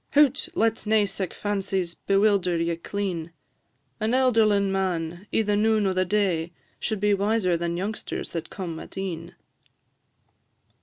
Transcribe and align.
Hoot! 0.13 0.49
let 0.55 0.87
nae 0.87 1.05
sic 1.05 1.31
fancies 1.31 1.93
bewilder 1.93 2.57
ye 2.57 2.75
clean 2.75 3.31
An 3.99 4.13
elderlin' 4.15 4.71
man, 4.71 5.27
i' 5.31 5.43
the 5.43 5.55
noon 5.55 5.85
o' 5.85 5.93
the 5.93 6.05
day, 6.05 6.53
Should 6.79 6.99
be 6.99 7.13
wiser 7.13 7.55
than 7.55 7.77
youngsters 7.77 8.31
that 8.31 8.49
come 8.49 8.79
at 8.79 8.97
e'en." 8.97 9.35